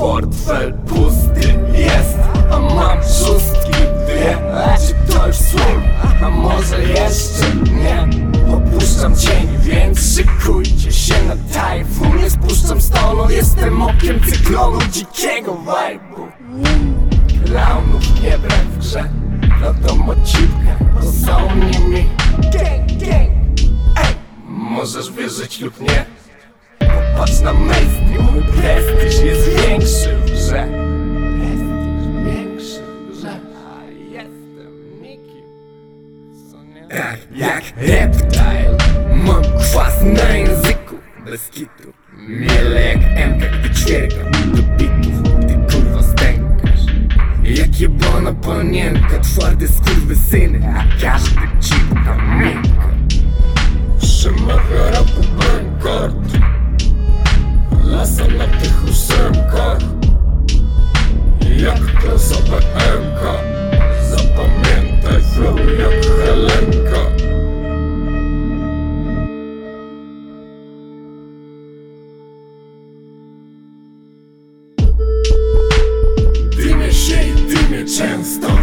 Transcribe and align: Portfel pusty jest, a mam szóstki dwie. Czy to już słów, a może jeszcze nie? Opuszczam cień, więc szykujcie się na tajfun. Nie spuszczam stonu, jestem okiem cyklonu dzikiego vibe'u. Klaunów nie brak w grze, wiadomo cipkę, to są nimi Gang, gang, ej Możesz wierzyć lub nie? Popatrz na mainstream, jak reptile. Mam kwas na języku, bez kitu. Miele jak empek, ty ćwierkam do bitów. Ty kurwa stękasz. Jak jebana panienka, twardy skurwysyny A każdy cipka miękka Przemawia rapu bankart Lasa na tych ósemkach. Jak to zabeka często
Portfel 0.00 0.72
pusty 0.72 1.58
jest, 1.72 2.18
a 2.50 2.58
mam 2.58 2.98
szóstki 3.02 3.70
dwie. 4.06 4.38
Czy 4.86 5.12
to 5.12 5.26
już 5.26 5.36
słów, 5.36 5.82
a 6.24 6.30
może 6.30 6.84
jeszcze 6.84 7.54
nie? 7.54 8.08
Opuszczam 8.54 9.16
cień, 9.16 9.48
więc 9.60 10.14
szykujcie 10.16 10.92
się 10.92 11.14
na 11.22 11.54
tajfun. 11.54 12.16
Nie 12.16 12.30
spuszczam 12.30 12.80
stonu, 12.80 13.30
jestem 13.30 13.82
okiem 13.82 14.20
cyklonu 14.32 14.78
dzikiego 14.92 15.52
vibe'u. 15.52 16.26
Klaunów 17.46 18.22
nie 18.22 18.38
brak 18.38 18.60
w 18.66 18.78
grze, 18.78 19.10
wiadomo 19.62 20.14
cipkę, 20.14 20.76
to 21.00 21.12
są 21.26 21.56
nimi 21.56 22.08
Gang, 22.38 22.86
gang, 23.00 23.30
ej 23.96 24.14
Możesz 24.48 25.12
wierzyć 25.12 25.60
lub 25.60 25.80
nie? 25.80 26.04
Popatrz 26.78 27.40
na 27.40 27.52
mainstream, 27.52 28.19
jak 37.34 37.62
reptile. 37.76 38.76
Mam 39.14 39.42
kwas 39.42 40.02
na 40.02 40.28
języku, 40.36 40.96
bez 41.24 41.48
kitu. 41.48 41.92
Miele 42.28 42.84
jak 42.84 43.02
empek, 43.16 43.52
ty 43.62 43.70
ćwierkam 43.70 44.32
do 44.52 44.62
bitów. 44.62 45.40
Ty 45.40 45.74
kurwa 45.74 46.02
stękasz. 46.02 46.80
Jak 47.44 47.80
jebana 47.80 48.32
panienka, 48.32 49.18
twardy 49.18 49.68
skurwysyny 49.68 50.60
A 50.76 51.00
każdy 51.02 51.40
cipka 51.60 52.16
miękka 52.16 52.88
Przemawia 53.98 54.90
rapu 54.90 55.20
bankart 55.38 56.38
Lasa 57.84 58.26
na 58.26 58.46
tych 58.46 58.84
ósemkach. 58.90 59.78
Jak 61.56 62.02
to 62.02 62.18
zabeka 62.18 62.79
często 77.90 78.59